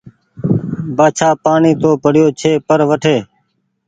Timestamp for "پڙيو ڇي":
2.03-2.51